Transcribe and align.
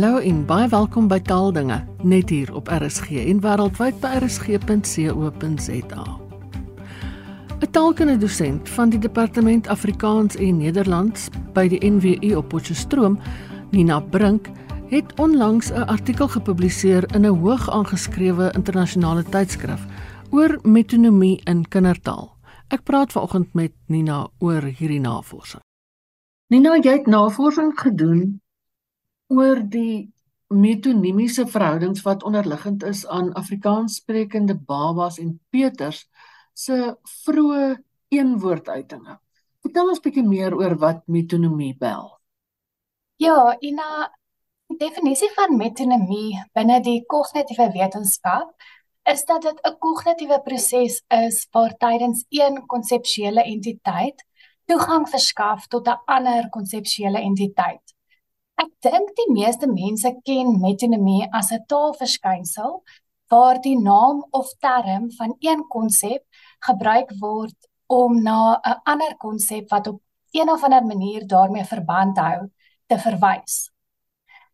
Hallo 0.00 0.16
en 0.16 0.46
baie 0.48 0.64
welkom 0.72 1.10
by 1.10 1.18
Taaldinge 1.20 1.76
net 2.08 2.30
hier 2.32 2.48
op 2.56 2.70
RSG 2.72 3.18
en 3.20 3.42
wêreldwyd 3.44 3.98
by 4.00 4.14
rsg.co.za. 4.22 6.04
'n 7.60 7.68
Taalkundige 7.74 8.22
dosent 8.22 8.72
van 8.78 8.94
die 8.94 8.98
Departement 8.98 9.68
Afrikaans 9.68 10.40
en 10.40 10.56
Nederlands 10.64 11.28
by 11.52 11.68
die 11.68 11.82
NWU 11.84 12.32
op 12.40 12.48
Potchefstroom, 12.48 13.20
Nina 13.76 14.00
Brink, 14.00 14.48
het 14.88 15.12
onlangs 15.20 15.68
'n 15.68 15.84
artikel 15.84 16.28
gepubliseer 16.28 17.04
in 17.14 17.26
'n 17.26 17.36
hoog 17.36 17.70
aangeskrewe 17.70 18.52
internasionale 18.56 19.22
tydskrif 19.22 19.84
oor 20.30 20.58
metonomie 20.62 21.40
in 21.44 21.68
kindertaal. 21.68 22.36
Ek 22.68 22.82
praat 22.82 23.12
vanoggend 23.12 23.52
met 23.54 23.72
Nina 23.86 24.28
oor 24.38 24.62
hierdie 24.62 25.00
navorsing. 25.00 25.62
Nina, 26.48 26.76
jy 26.76 26.92
het 26.92 27.06
navorsing 27.06 27.80
gedoen 27.80 28.40
oor 29.30 29.62
die 29.62 30.10
metonimiese 30.50 31.46
verhoudings 31.46 32.02
wat 32.02 32.24
onderliggend 32.26 32.82
is 32.82 33.04
aan 33.06 33.32
Afrikaanssprekende 33.38 34.56
babas 34.66 35.18
en 35.22 35.36
peuters 35.50 36.08
se 36.54 36.96
vroeë 37.24 37.76
eenwoorduitinge. 38.10 39.18
Vertel 39.62 39.88
ons 39.92 40.00
'n 40.00 40.02
bietjie 40.02 40.26
meer 40.26 40.56
oor 40.56 40.74
wat 40.78 41.06
metonomie 41.06 41.76
bel. 41.78 42.18
Ja, 43.16 43.56
Ina, 43.60 44.10
die 44.66 44.78
definisie 44.78 45.30
van 45.36 45.56
metonomie 45.56 46.42
binne 46.54 46.80
die 46.80 47.04
kognitiewe 47.06 47.70
wetenskap 47.72 48.50
is 49.04 49.24
dat 49.24 49.42
dit 49.42 49.60
'n 49.64 49.78
kognitiewe 49.78 50.40
proses 50.42 51.02
is 51.08 51.46
waar 51.52 51.76
tydens 51.76 52.24
een 52.28 52.66
konseptuele 52.66 53.42
entiteit 53.42 54.24
toegang 54.66 55.08
verskaf 55.08 55.66
tot 55.66 55.88
'n 55.88 56.02
ander 56.06 56.48
konseptuele 56.48 57.20
entiteit. 57.20 57.94
Ek 58.60 58.72
dink 58.84 59.12
die 59.16 59.30
meeste 59.32 59.68
mense 59.70 60.10
ken 60.28 60.58
metonomie 60.60 61.28
as 61.38 61.48
'n 61.56 61.62
taalverskynsel 61.72 62.72
waar 63.32 63.60
die 63.66 63.78
naam 63.78 64.18
of 64.38 64.50
term 64.66 65.06
van 65.18 65.32
een 65.48 65.62
konsep 65.74 66.22
gebruik 66.68 67.14
word 67.22 67.56
om 67.86 68.22
na 68.22 68.60
'n 68.72 68.80
ander 68.92 69.14
konsep 69.24 69.70
wat 69.70 69.86
op 69.92 70.00
een 70.32 70.50
of 70.50 70.64
ander 70.64 70.84
manier 70.84 71.26
daarmee 71.26 71.64
verband 71.64 72.18
hou 72.18 72.50
te 72.86 72.98
verwys. 72.98 73.70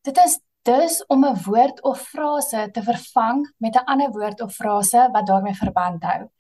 Dit 0.02 0.18
is 0.26 0.38
dus 0.62 1.06
om 1.06 1.24
'n 1.24 1.42
woord 1.46 1.82
of 1.82 2.00
frase 2.00 2.68
te 2.72 2.82
vervang 2.82 3.54
met 3.58 3.74
'n 3.74 3.88
ander 3.92 4.10
woord 4.10 4.40
of 4.40 4.54
frase 4.54 5.08
wat 5.12 5.26
daarmee 5.26 5.54
verband 5.54 6.02
hou. 6.02 6.30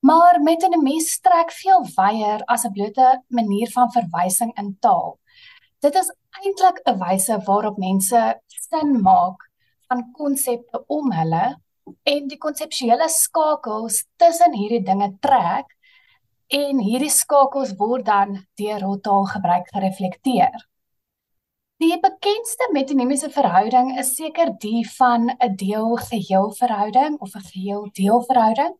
Maar 0.00 0.40
metonomie 0.40 1.00
strek 1.00 1.50
veel 1.52 1.82
wyer 1.96 2.40
as 2.44 2.64
'n 2.64 2.72
blote 2.72 3.22
manier 3.28 3.70
van 3.70 3.92
verwysing 3.92 4.58
in 4.58 4.76
taal. 4.80 5.18
Dit 5.80 5.94
is 5.94 6.10
eintlik 6.44 6.80
'n 6.84 6.98
wyse 7.00 7.36
waarop 7.46 7.76
mense 7.78 8.20
sin 8.68 8.90
maak 9.02 9.40
van 9.88 10.02
konsepte 10.12 10.84
om 10.86 11.12
hulle 11.12 11.44
en 12.12 12.26
die 12.28 12.38
konseptuele 12.38 13.08
skakels 13.08 14.04
tussen 14.16 14.52
hierdie 14.54 14.82
dinge 14.84 15.08
trek 15.20 15.72
en 16.60 16.82
hierdie 16.84 17.14
skakels 17.14 17.72
word 17.78 18.04
dan 18.06 18.36
deur 18.60 18.84
hul 18.86 19.00
taalgebruik 19.00 19.70
gereflekteer. 19.74 20.66
Die 21.80 21.96
bekendste 22.00 22.68
metonimiese 22.76 23.30
verhouding 23.32 23.94
is 23.98 24.12
seker 24.18 24.52
die 24.60 24.82
van 24.98 25.30
'n 25.30 25.56
deel-geheel 25.56 26.52
verhouding 26.60 27.16
of 27.20 27.34
'n 27.34 27.46
geheel-deel 27.52 28.22
verhouding. 28.28 28.74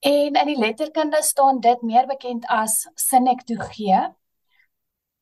En 0.00 0.34
in 0.42 0.46
die 0.46 0.58
letterkunde 0.58 1.22
staan 1.22 1.60
dit 1.60 1.82
meer 1.82 2.06
bekend 2.06 2.46
as 2.46 2.86
sinektogie. 2.94 4.14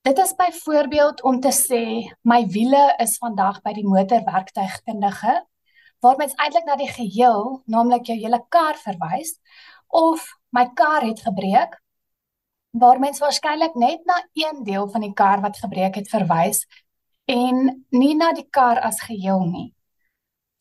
Dit 0.06 0.18
is 0.18 0.34
byvoorbeeld 0.34 1.22
om 1.22 1.40
te 1.40 1.50
sê 1.50 1.84
my 2.22 2.44
wiele 2.46 2.94
is 3.02 3.16
vandag 3.18 3.56
by 3.64 3.72
die 3.74 3.86
motorwerktuigkundige 3.90 5.32
waar 6.04 6.20
mens 6.20 6.36
eintlik 6.38 6.68
na 6.68 6.76
die 6.78 6.90
geheel, 6.90 7.40
naamlik 7.66 8.06
jou 8.06 8.14
hele 8.20 8.38
kar 8.54 8.78
verwys 8.84 9.32
of 9.90 10.28
my 10.54 10.62
kar 10.78 11.02
het 11.08 11.24
gebreek 11.26 11.74
waar 12.84 13.02
mens 13.02 13.18
waarskynlik 13.24 13.74
net 13.74 14.06
na 14.06 14.20
een 14.44 14.62
deel 14.68 14.86
van 14.94 15.08
die 15.08 15.10
kar 15.22 15.42
wat 15.42 15.58
gebreek 15.64 15.98
het 15.98 16.12
verwys 16.14 16.62
en 17.26 17.66
nie 17.90 18.14
na 18.14 18.30
die 18.38 18.46
kar 18.60 18.78
as 18.90 19.02
geheel 19.08 19.42
nie. 19.50 19.72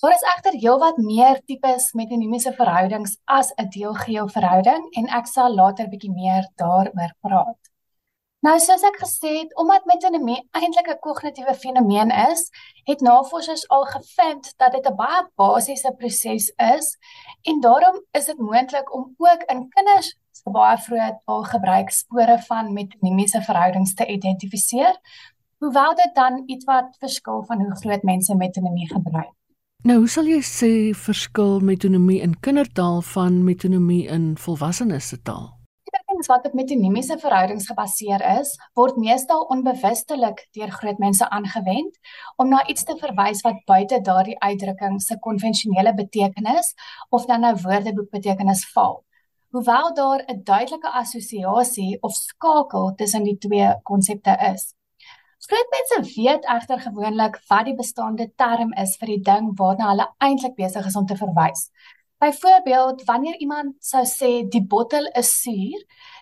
Daar 0.01 0.17
is 0.17 0.25
egter 0.34 0.57
heelwat 0.57 0.97
meer 0.97 1.38
tipes 1.45 1.91
metonimiese 1.94 2.57
verhoudings 2.57 3.13
as 3.25 3.53
'n 3.61 3.69
deelgeheel 3.78 4.28
verhouding 4.39 4.89
en 4.97 5.13
ek 5.22 5.29
sal 5.35 5.53
later 5.53 5.94
bietjie 5.94 6.13
meer 6.17 6.50
daaroor 6.57 7.13
praat. 7.22 7.75
Nou 8.45 8.59
soos 8.61 8.83
ek 8.85 9.00
gesê 9.01 9.29
het, 9.39 9.53
omdat 9.57 9.88
metonimie 9.89 10.38
eintlik 10.59 10.89
'n 10.91 11.00
kognitiewe 11.06 11.53
fenomeen 11.63 12.11
is, 12.31 12.41
het 12.89 13.00
navorsers 13.01 13.63
al 13.75 13.85
gevind 13.94 14.53
dat 14.61 14.72
dit 14.75 14.85
'n 14.89 14.95
baie 14.95 15.22
basiese 15.35 15.91
proses 15.97 16.45
is 16.75 16.97
en 17.50 17.59
daarom 17.59 17.97
is 18.11 18.25
dit 18.25 18.38
moontlik 18.38 18.94
om 18.94 19.16
ook 19.17 19.41
in 19.53 19.69
kinders 19.69 20.09
se 20.31 20.50
baie 20.57 20.78
vroeë 20.78 21.09
taalgebruik 21.25 21.89
spore 21.89 22.38
van 22.47 22.73
metonimiese 22.73 23.41
verhoudings 23.41 23.94
te 23.94 24.05
identifiseer, 24.05 24.94
hoewel 25.57 25.95
dit 25.95 26.16
dan 26.16 26.44
ietwat 26.45 26.95
verskil 27.00 27.44
van 27.44 27.61
hoe 27.61 27.75
groot 27.75 28.03
mense 28.03 28.35
metonimie 28.35 28.89
gebruik. 28.94 29.34
Nou, 29.84 29.97
hoe 29.97 30.09
sal 30.09 30.25
jy 30.25 30.41
sê 30.41 30.94
verskil 30.94 31.59
metonomie 31.59 32.22
in 32.22 32.39
kindertaal 32.39 33.01
van 33.01 33.44
metonomie 33.44 34.07
in 34.07 34.38
volwassenes 34.38 35.07
se 35.07 35.22
taal? 35.22 35.65
Uitdrukkings 36.25 36.44
wat 36.44 36.46
op 36.46 36.53
metonimiese 36.58 37.18
verhoudings 37.22 37.68
gebaseer 37.69 38.22
is, 38.40 38.56
word 38.74 38.97
meestal 38.97 39.44
onbewustelik 39.53 40.47
deur 40.58 40.72
groot 40.74 40.97
mense 40.97 41.25
aangewend 41.30 41.97
om 42.41 42.50
na 42.50 42.63
iets 42.68 42.84
te 42.84 42.96
verwys 42.97 43.44
wat 43.46 43.62
buite 43.69 44.00
daardie 44.02 44.38
uitdrukking 44.40 45.02
se 45.02 45.18
konvensionele 45.19 45.94
betekenis 45.94 46.74
of 47.12 47.28
dan 47.30 47.46
nou 47.46 47.53
woordeboekbetekenis 47.62 48.66
val. 48.74 49.03
Hoewel 49.53 49.94
daar 49.94 50.24
'n 50.25 50.41
duidelike 50.44 50.90
assosiasie 50.90 51.97
of 52.02 52.14
skakel 52.14 52.96
tussen 52.96 53.24
die 53.24 53.38
twee 53.38 53.69
konsepte 53.84 54.38
is. 54.53 54.74
Groot 55.46 55.69
mense 55.78 56.16
weet 56.16 56.46
egter 56.46 56.80
gewoonlik 56.80 57.38
wat 57.50 57.66
die 57.66 57.75
bestaande 57.75 58.31
term 58.35 58.74
is 58.74 58.97
vir 58.97 59.08
die 59.08 59.22
ding 59.22 59.53
waarna 59.59 59.90
hulle 59.90 60.08
eintlik 60.18 60.56
besig 60.56 60.85
is 60.85 60.96
om 60.96 61.06
te 61.06 61.16
verwys. 61.16 61.69
Byvoorbeeld, 62.18 63.03
wanneer 63.03 63.35
iemand 63.38 63.75
sou 63.80 64.06
sê 64.08 64.47
die 64.47 64.64
bottel 64.64 65.06
is 65.19 65.30
suur, 65.41 65.81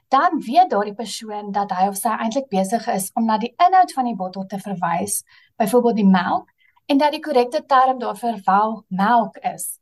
dan 0.09 0.39
weet 0.39 0.69
daardie 0.69 0.95
persoon 0.95 1.51
dat 1.51 1.71
hy 1.71 1.87
of 1.87 1.97
sy 1.97 2.15
eintlik 2.15 2.49
besig 2.49 2.87
is 2.87 3.09
om 3.15 3.25
na 3.25 3.37
die 3.37 3.53
inhoud 3.67 3.93
van 3.93 4.09
die 4.09 4.17
bottel 4.17 4.45
te 4.45 4.59
verwys, 4.59 5.21
byvoorbeeld 5.57 6.01
die 6.01 6.09
melk, 6.09 6.49
en 6.85 6.97
dat 6.97 7.11
die 7.15 7.23
korrekte 7.23 7.63
term 7.65 7.99
daarvoor 7.99 8.41
wel 8.45 8.83
melk 8.87 9.37
is. 9.37 9.79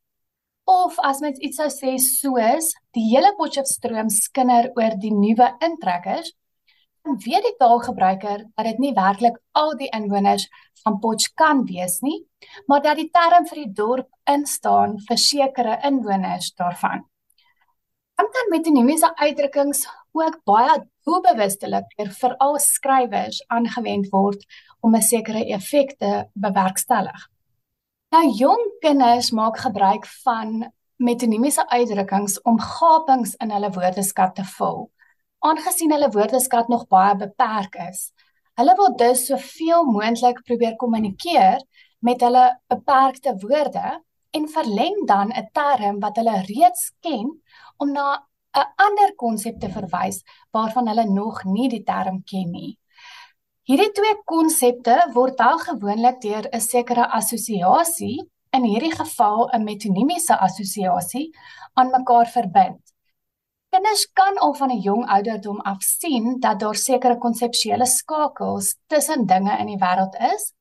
Of 0.63 0.99
as 0.99 1.19
mens 1.19 1.39
iets 1.39 1.57
sou 1.57 1.69
sê 1.73 1.95
soos 1.97 2.71
die 2.95 3.07
hele 3.09 3.33
Potchefstroom 3.37 4.09
skinder 4.13 4.69
oor 4.77 4.95
die 5.01 5.13
nuwe 5.13 5.49
intrekkers, 5.65 6.33
dan 7.01 7.17
weet 7.17 7.47
die 7.47 7.55
taalgebruiker 7.57 8.43
dat 8.45 8.67
dit 8.67 8.79
nie 8.79 8.93
werklik 8.93 9.39
al 9.57 9.73
die 9.77 9.89
inwoners 9.89 10.45
van 10.83 10.99
Potch 11.01 11.33
kan 11.33 11.63
wees 11.65 11.99
nie, 12.05 12.19
maar 12.67 12.81
dat 12.85 12.99
die 13.01 13.09
term 13.13 13.47
vir 13.49 13.63
die 13.63 13.73
dorp 13.73 14.09
instaan 14.29 14.99
vir 15.07 15.17
sekere 15.17 15.79
inwoners 15.87 16.53
daarvan. 16.57 17.07
Dan 18.17 18.29
kan 18.29 18.53
metonimiese 18.53 19.09
uitdrukkings 19.17 19.87
ook 20.11 20.39
baie 20.43 20.77
doelbewustelik 21.05 21.87
deur 21.97 22.11
veral 22.21 22.59
skrywers 22.59 23.41
aangewend 23.47 24.09
word 24.11 24.45
om 24.81 24.95
'n 24.95 25.01
sekere 25.01 25.45
effek 25.45 25.97
te 25.97 26.25
bewerkstellig. 26.33 27.27
Nou 28.11 28.27
jong 28.27 28.63
kinders 28.79 29.31
maak 29.31 29.57
gebruik 29.57 30.05
van 30.23 30.71
metonimiese 30.95 31.67
uitdrukkings 31.69 32.41
om 32.41 32.59
gapings 32.59 33.35
in 33.35 33.51
hulle 33.51 33.71
woordeskat 33.71 34.35
te 34.35 34.43
vul 34.43 34.91
aangesien 35.41 35.91
hulle 35.93 36.09
woordeskat 36.13 36.69
nog 36.69 36.87
baie 36.87 37.15
beperk 37.17 37.75
is. 37.89 38.11
Hulle 38.59 38.75
wil 38.77 38.95
dus 38.97 39.25
soveel 39.29 39.87
moontlik 39.89 40.41
probeer 40.45 40.75
kommunikeer 40.81 41.63
met 42.05 42.21
hulle 42.21 42.45
beperkte 42.69 43.33
woorde 43.41 44.01
en 44.37 44.49
verleng 44.55 45.05
dan 45.07 45.33
'n 45.33 45.49
term 45.53 45.99
wat 45.99 46.15
hulle 46.15 46.43
reeds 46.49 46.91
ken 46.99 47.41
om 47.77 47.91
na 47.91 48.27
'n 48.55 48.67
ander 48.85 49.15
konsep 49.15 49.59
te 49.59 49.69
verwys 49.69 50.23
waarvan 50.51 50.87
hulle 50.87 51.05
nog 51.09 51.43
nie 51.45 51.69
die 51.69 51.83
term 51.83 52.21
ken 52.31 52.51
nie. 52.51 52.77
Hierdie 53.69 53.91
twee 53.97 54.15
konsepte 54.25 54.95
word 55.15 55.39
wel 55.39 55.59
gewoonlik 55.65 56.21
deur 56.21 56.47
'n 56.51 56.59
sekere 56.59 57.07
assosiasie, 57.19 58.17
in 58.57 58.63
hierdie 58.63 58.95
geval 59.01 59.49
'n 59.53 59.63
metonimiese 59.63 60.37
assosiasie, 60.47 61.27
aan 61.73 61.91
mekaar 61.91 62.27
verbind. 62.27 62.81
Kinders 63.71 64.05
kan 64.13 64.37
al 64.37 64.53
van 64.53 64.71
'n 64.71 64.81
jong 64.81 65.05
ouderdom 65.07 65.59
af 65.61 65.81
sien 65.81 66.39
dat 66.39 66.59
daar 66.59 66.75
sekere 66.75 67.17
konseptuele 67.17 67.85
skakels 67.85 68.75
tussen 68.87 69.25
dinge 69.25 69.57
in 69.59 69.67
die 69.67 69.79
wêreld 69.79 70.15
is 70.33 70.53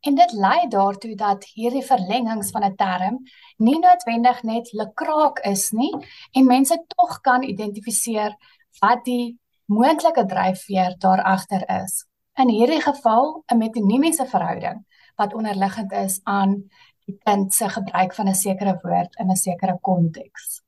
en 0.00 0.14
dit 0.14 0.32
lei 0.32 0.68
daartoe 0.68 1.14
dat 1.14 1.44
hierdie 1.54 1.84
verlengings 1.84 2.50
van 2.50 2.64
'n 2.64 2.76
term 2.76 3.18
nie 3.56 3.78
noodwendig 3.78 4.42
net 4.42 4.72
lekraak 4.72 5.38
is 5.38 5.70
nie 5.70 5.94
en 6.32 6.44
mense 6.44 6.84
tog 6.86 7.20
kan 7.20 7.42
identifiseer 7.42 8.36
wat 8.80 9.04
die 9.04 9.38
moontlike 9.64 10.24
dryfveer 10.26 10.94
daar 10.98 11.22
agter 11.22 11.64
is. 11.84 12.04
In 12.34 12.48
hierdie 12.48 12.80
geval 12.80 13.42
'n 13.52 13.58
metonimiese 13.58 14.26
verhouding 14.26 14.84
wat 15.16 15.34
onderliggend 15.34 15.92
is 15.92 16.20
aan 16.24 16.68
die 17.06 17.18
kind 17.24 17.54
se 17.54 17.68
gebruik 17.68 18.14
van 18.14 18.28
'n 18.28 18.34
sekere 18.34 18.78
woord 18.82 19.16
in 19.18 19.30
'n 19.30 19.36
sekere 19.36 19.78
konteks. 19.80 20.62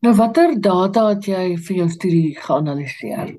Nou 0.00 0.14
watter 0.14 0.60
data 0.60 1.08
het 1.08 1.24
jy 1.24 1.56
vir 1.56 1.76
jou 1.76 1.88
studie 1.88 2.36
geanaliseer? 2.36 3.38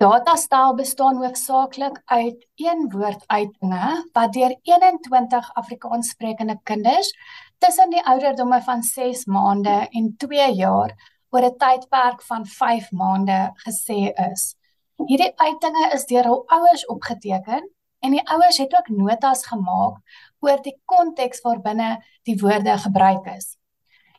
Datastel 0.00 0.74
bestaan 0.74 1.16
hoofsaaklik 1.20 2.02
uit 2.04 2.46
een 2.54 2.86
woorduitinge 2.92 3.88
wat 4.12 4.32
deur 4.32 4.54
21 4.62 5.50
Afrikaanssprekende 5.54 6.56
kinders 6.62 7.10
tussen 7.58 7.92
die 7.92 8.04
ouderdomme 8.06 8.62
van 8.62 8.82
6 8.82 9.24
maande 9.24 9.74
en 9.90 10.08
2 10.16 10.54
jaar 10.54 10.96
oor 11.30 11.44
'n 11.50 11.56
tydperk 11.56 12.22
van 12.22 12.46
5 12.46 12.90
maande 12.90 13.52
gesê 13.66 14.00
is. 14.32 14.56
Hierdie 14.96 15.32
uitinge 15.36 15.92
is 15.92 16.06
deur 16.06 16.24
hul 16.24 16.42
ouers 16.46 16.86
opgeteken 16.86 17.70
en 18.00 18.10
die 18.10 18.28
ouers 18.28 18.56
het 18.58 18.74
ook 18.74 18.88
notas 18.88 19.46
gemaak 19.46 19.96
oor 20.40 20.62
die 20.62 20.80
konteks 20.84 21.40
waarbinne 21.40 22.04
die 22.22 22.40
woorde 22.40 22.78
gebruik 22.78 23.26
is. 23.36 23.56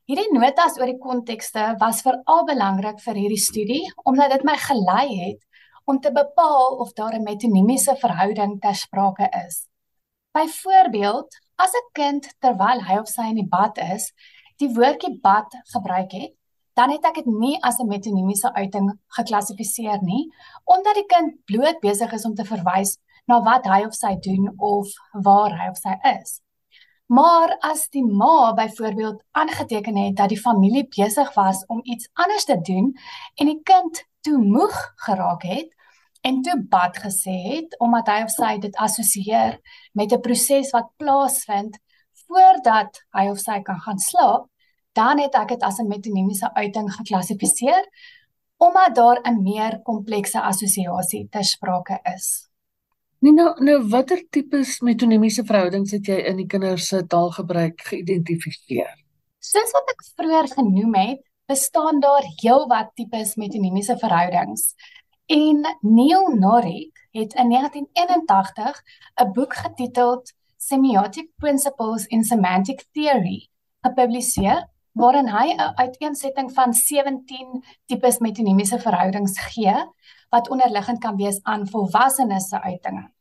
Hierdie 0.05 0.31
notas 0.31 0.77
oor 0.77 0.85
die 0.85 1.01
kontekste 1.01 1.75
was 1.79 2.01
veral 2.01 2.45
belangrik 2.45 2.99
vir 2.99 3.15
hierdie 3.15 3.45
studie 3.49 3.93
omdat 4.03 4.29
dit 4.29 4.43
my 4.43 4.57
gelei 4.57 5.07
het 5.25 5.41
om 5.85 5.99
te 5.99 6.11
bepaal 6.11 6.77
of 6.83 6.93
daar 6.93 7.13
'n 7.13 7.23
metonimiese 7.23 7.95
verhouding 7.95 8.59
ter 8.61 8.75
sprake 8.75 9.27
is. 9.47 9.67
Byvoorbeeld, 10.31 11.37
as 11.55 11.71
'n 11.73 11.89
kind 11.91 12.35
terwyl 12.39 12.81
hy 12.87 12.97
of 12.97 13.07
sy 13.07 13.21
in 13.21 13.35
die 13.35 13.47
bad 13.47 13.77
is, 13.77 14.13
die 14.57 14.69
woordjie 14.69 15.19
bad 15.21 15.55
gebruik 15.73 16.11
het, 16.11 16.33
dan 16.73 16.91
het 16.91 17.05
ek 17.05 17.15
dit 17.15 17.25
nie 17.25 17.57
as 17.63 17.79
'n 17.79 17.87
metonimiese 17.87 18.53
uiting 18.53 18.99
geklassifiseer 19.07 19.99
nie, 20.01 20.33
omdat 20.63 20.95
die 20.95 21.05
kind 21.05 21.45
bloot 21.45 21.79
besig 21.79 22.11
is 22.11 22.25
om 22.25 22.35
te 22.35 22.45
verwys 22.45 22.97
na 23.25 23.41
wat 23.41 23.65
hy 23.65 23.83
of 23.85 23.93
sy 23.93 24.15
doen 24.19 24.53
of 24.57 24.87
waar 25.11 25.57
hy 25.59 25.69
of 25.69 25.77
sy 25.77 25.97
is. 26.19 26.41
Maar 27.11 27.57
as 27.59 27.89
die 27.89 28.05
ma 28.05 28.53
byvoorbeeld 28.53 29.23
aangeteken 29.31 29.97
het 29.97 30.15
dat 30.15 30.29
die 30.29 30.39
familie 30.39 30.87
besig 30.87 31.33
was 31.33 31.65
om 31.67 31.81
iets 31.83 32.09
anders 32.13 32.45
te 32.45 32.61
doen 32.61 32.93
en 33.35 33.45
die 33.45 33.59
kind 33.63 34.05
toe 34.21 34.37
moeg 34.37 34.75
geraak 35.05 35.43
het 35.43 35.69
en 36.21 36.41
toe 36.41 36.57
bad 36.69 36.97
gesê 36.97 37.35
het 37.47 37.79
omdat 37.79 38.07
hy 38.07 38.19
of 38.23 38.33
sy 38.33 38.57
dit 38.61 38.75
assosieer 38.75 39.59
met 39.93 40.13
'n 40.13 40.21
proses 40.21 40.71
wat 40.71 40.93
plaasvind 40.97 41.77
voordat 42.27 43.01
hy 43.17 43.27
of 43.29 43.39
sy 43.39 43.59
kan 43.61 43.79
gaan 43.79 43.99
slaap, 43.99 44.47
dan 44.93 45.19
het 45.19 45.35
ek 45.35 45.47
dit 45.47 45.63
as 45.63 45.79
'n 45.79 45.87
metonimiese 45.87 46.53
uiting 46.53 46.91
geklassifiseer 46.93 47.85
omdat 48.57 48.95
daar 48.95 49.19
'n 49.23 49.43
meer 49.43 49.81
komplekse 49.81 50.41
assosiasie 50.41 51.27
ter 51.29 51.43
sprake 51.43 51.99
is. 52.15 52.49
Nee 53.19 53.31
nou 53.31 53.63
nou 53.63 53.87
watter 53.87 54.21
tipes 54.29 54.79
metonimiese 54.79 55.43
verhoudings 55.43 55.91
het 55.91 56.05
jy 56.05 56.17
in 56.29 56.37
die 56.37 56.47
kinders 56.47 56.87
se 56.87 57.07
taalgebruik 57.07 57.81
geïdentifiseer? 57.81 58.95
Soos 59.39 59.71
wat 59.71 59.89
ek 59.89 60.01
vroeër 60.15 60.47
genoem 60.47 60.95
het, 60.95 61.30
bestaan 61.51 61.99
daar 61.99 62.23
heelwat 62.39 62.91
tipes 62.95 63.35
metonimiese 63.35 63.97
verhoudings. 63.97 64.73
En 65.25 65.77
Neil 65.81 66.27
Norrick 66.39 67.07
het 67.11 67.33
in 67.33 67.49
1981 67.49 68.83
'n 69.15 69.31
boek 69.31 69.53
getiteld 69.55 70.33
Semiotic 70.57 71.29
Principles 71.35 72.05
in 72.05 72.23
Semantic 72.23 72.85
Theory 72.91 73.49
gepubliseer 73.81 74.67
waarin 74.91 75.29
hy 75.29 75.47
'n 75.53 75.75
uiteensetting 75.75 76.53
van 76.53 76.73
17 76.73 77.63
tipes 77.85 78.17
metonimiese 78.19 78.79
verhoudings 78.79 79.39
gee 79.39 79.75
wat 80.29 80.49
onderliggend 80.49 80.99
kan 80.99 81.15
wees 81.15 81.39
aan 81.43 81.67
volwassenes 81.67 82.47
se 82.49 82.61
uitinge. 82.61 83.11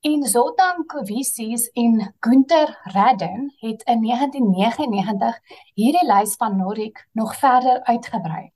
En 0.00 0.22
Zoltan 0.22 0.86
Kovicius 0.86 1.70
en 1.70 2.14
Günther 2.20 2.80
Radden 2.82 3.54
het 3.56 3.82
in 3.82 4.02
1999 4.02 5.38
hierdie 5.74 6.06
lys 6.12 6.34
van 6.36 6.56
Norik 6.56 7.08
nog 7.12 7.36
verder 7.36 7.82
uitgebrei. 7.82 8.52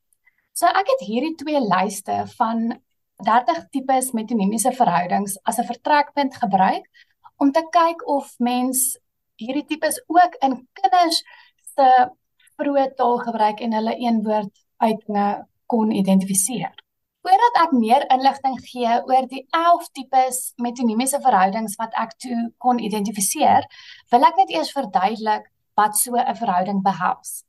So 0.53 0.67
ek 0.67 0.91
het 0.93 1.07
hierdie 1.09 1.35
twee 1.35 1.61
lyste 1.61 2.23
van 2.37 2.81
30 3.25 3.69
tipes 3.71 4.11
metonimiese 4.13 4.73
verhoudings 4.73 5.39
as 5.43 5.59
'n 5.59 5.65
vertrekpunt 5.73 6.37
gebruik 6.37 7.07
om 7.37 7.53
te 7.53 7.65
kyk 7.71 8.07
of 8.09 8.35
mens 8.39 8.99
hierdie 9.37 9.65
tipes 9.65 10.03
ook 10.07 10.37
in 10.45 10.69
kinders 10.73 11.25
se 11.75 11.89
vroeë 12.61 12.95
taalgebruik 12.95 13.61
en 13.61 13.73
hulle 13.73 13.97
eenwoord 13.97 14.65
uitinge 14.77 15.47
kon 15.67 15.91
identifiseer. 15.91 16.75
Voordat 17.21 17.57
ek 17.61 17.73
meer 17.77 18.05
inligting 18.15 18.57
gee 18.65 18.93
oor 19.09 19.27
die 19.29 19.43
11 19.57 19.89
tipes 19.99 20.39
metonimiese 20.57 21.21
verhoudings 21.21 21.77
wat 21.81 21.93
ek 22.01 22.15
toe 22.25 22.39
kon 22.65 22.81
identifiseer, 22.81 23.67
wil 24.13 24.25
ek 24.25 24.39
net 24.41 24.55
eers 24.55 24.73
verduidelik 24.73 25.51
wat 25.77 25.99
so 26.01 26.17
'n 26.17 26.37
verhouding 26.43 26.81
behels. 26.83 27.45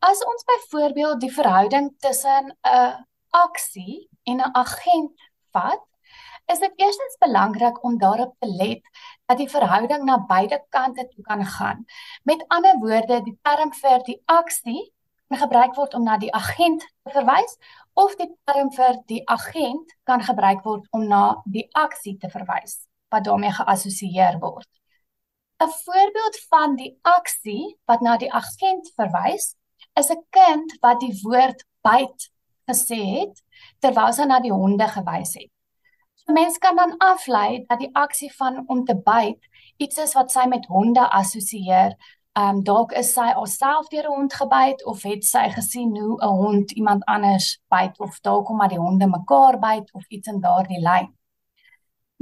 As 0.00 0.20
ons 0.24 0.44
byvoorbeeld 0.44 1.20
die 1.20 1.32
verhouding 1.32 1.90
tussen 1.98 2.52
'n 2.52 3.06
aksie 3.30 4.08
en 4.24 4.40
'n 4.40 4.52
agent 4.54 5.16
vat, 5.52 5.82
is 6.52 6.58
dit 6.58 6.72
eerstens 6.76 7.16
belangrik 7.18 7.84
om 7.84 7.98
daarop 7.98 8.34
te 8.38 8.48
let 8.48 8.82
dat 9.26 9.38
die 9.38 9.48
verhouding 9.48 10.04
na 10.04 10.18
beide 10.18 10.64
kante 10.68 11.08
toe 11.08 11.24
kan 11.24 11.44
gaan. 11.46 11.84
Met 12.24 12.44
ander 12.48 12.78
woorde, 12.78 13.22
die 13.22 13.38
term 13.42 13.72
vir 13.72 14.02
die 14.04 14.22
aksie 14.26 14.92
gebruik 15.38 15.76
word 15.76 15.94
om 15.94 16.02
na 16.02 16.16
die 16.18 16.32
agent 16.34 16.82
te 17.04 17.12
verwys 17.14 17.56
of 17.94 18.16
die 18.16 18.30
term 18.44 18.70
vir 18.72 19.00
die 19.06 19.22
agent 19.26 19.94
kan 20.04 20.22
gebruik 20.22 20.64
word 20.64 20.86
om 20.92 21.06
na 21.08 21.42
die 21.46 21.68
aksie 21.74 22.16
te 22.18 22.30
verwys 22.30 22.86
wat 23.10 23.24
daarmee 23.26 23.50
geassosieer 23.50 24.38
word. 24.40 24.68
'n 25.60 25.68
Voorbeeld 25.84 26.36
van 26.48 26.76
die 26.76 26.98
aksie 27.02 27.76
wat 27.84 28.00
na 28.00 28.16
die 28.16 28.32
agent 28.32 28.92
verwys, 28.96 29.56
is 29.98 30.10
'n 30.10 30.22
kind 30.30 30.76
wat 30.80 31.00
die 31.00 31.14
woord 31.22 31.64
byt 31.82 32.30
gesê 32.70 33.00
het 33.18 33.42
terwyl 33.78 34.12
hy 34.18 34.24
na 34.24 34.40
die 34.40 34.52
honde 34.52 34.86
gewys 34.88 35.34
het. 35.34 35.50
So 36.14 36.32
mense 36.32 36.58
kan 36.58 36.76
dan 36.76 36.96
aflei 36.98 37.64
dat 37.68 37.78
die 37.78 37.90
aksie 37.92 38.32
van 38.32 38.64
om 38.68 38.84
te 38.84 38.94
byt 38.94 39.40
iets 39.76 39.98
is 39.98 40.14
wat 40.14 40.30
sy 40.30 40.46
met 40.46 40.66
honde 40.66 41.04
assosieer 41.20 41.96
Ehm 42.40 42.56
um, 42.56 42.60
dalk 42.64 42.92
is 42.96 43.08
sy 43.12 43.26
alself 43.36 43.88
deur 43.92 44.06
'n 44.08 44.14
hond 44.16 44.34
gebyt 44.40 44.84
of 44.90 45.02
het 45.08 45.24
sy 45.28 45.42
gesien 45.56 45.90
hoe 46.00 46.16
'n 46.26 46.36
hond 46.42 46.70
iemand 46.72 47.02
anders 47.04 47.48
byt 47.74 47.98
of 48.04 48.20
dalk 48.20 48.46
kom 48.46 48.56
maar 48.56 48.72
die 48.72 48.78
honde 48.84 49.06
mekaar 49.06 49.58
byt 49.58 49.92
of 49.92 50.04
iets 50.08 50.28
in 50.32 50.40
daardie 50.40 50.80
lyn. 50.80 51.08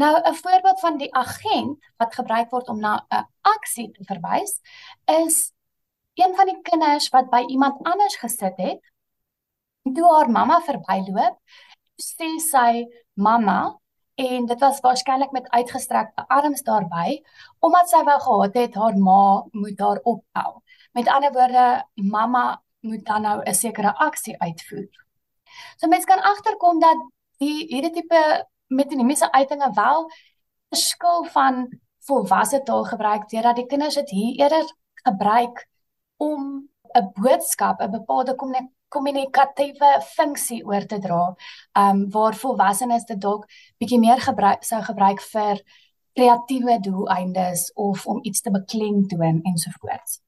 Nou 0.03 0.15
'n 0.17 0.35
voorbeeld 0.35 0.81
van 0.81 0.97
die 0.97 1.15
agent 1.15 1.79
wat 1.97 2.15
gebruik 2.15 2.51
word 2.51 2.69
om 2.69 2.81
na 2.81 3.07
'n 3.11 3.27
aksie 3.41 3.91
te 3.91 4.05
verwys 4.05 4.61
is 5.05 5.53
een 6.15 6.35
van 6.35 6.47
die 6.47 6.61
kinders 6.63 7.09
wat 7.09 7.31
by 7.31 7.43
iemand 7.49 7.87
anders 7.87 8.17
gesit 8.17 8.57
het. 8.57 8.81
Toe 9.95 10.15
haar 10.15 10.31
mamma 10.31 10.61
verbyloop, 10.61 11.37
sê 11.97 12.29
sy 12.51 12.87
mamma 13.15 13.79
en 14.19 14.47
dit 14.47 14.61
was 14.61 14.81
waarskynlik 14.81 15.31
met 15.31 15.51
uitgestrekte 15.51 16.25
arms 16.29 16.63
daarbey 16.67 17.21
omdat 17.59 17.91
sy 17.91 18.01
wou 18.07 18.17
gehad 18.21 18.57
het 18.59 18.75
haar 18.75 18.97
ma 18.99 19.45
moet 19.51 19.79
haar 19.79 20.01
ophou. 20.03 20.51
Met 20.93 21.09
ander 21.09 21.33
woorde, 21.33 21.67
mamma 21.95 22.63
moet 22.81 23.05
dan 23.07 23.23
nou 23.23 23.43
'n 23.43 23.55
sekere 23.55 23.95
aksie 23.95 24.39
uitvoer. 24.41 24.89
So 25.77 25.87
mense 25.87 26.07
kan 26.07 26.23
agterkom 26.23 26.81
dat 26.81 26.99
die 27.39 27.67
hierdie 27.67 27.93
tipe 27.93 28.47
metonimiese 28.67 29.33
uitinge 29.33 29.71
wel 29.75 30.11
verskil 30.69 31.25
van 31.25 31.69
volwasse 31.99 32.63
taalgebruik 32.63 33.29
deurdat 33.29 33.57
die 33.57 33.67
kinders 33.67 33.95
dit 33.95 34.11
hier 34.11 34.35
eerder 34.41 34.75
gebruik 34.95 35.69
om 36.17 36.69
'n 36.95 37.11
boodskap, 37.15 37.81
'n 37.81 37.91
bepaalde 37.91 38.35
kommunikasie 38.35 38.78
kommunikatiewe 38.89 39.91
funksie 40.15 40.63
oor 40.67 40.87
te 40.87 40.99
dra. 40.99 41.35
Um 41.79 42.07
waar 42.15 42.37
volwassenes 42.37 43.05
dit 43.09 43.21
dalk 43.21 43.47
bietjie 43.79 44.01
meer 44.01 44.21
gebruik 44.21 44.65
sou 44.65 44.81
gebruik 44.83 45.21
vir 45.33 45.63
kreatiewe 46.19 46.79
doeleindes 46.83 47.73
of 47.75 48.07
om 48.07 48.19
iets 48.23 48.41
te 48.41 48.51
beklemtoon 48.51 49.43
ensovoorts. 49.47 50.21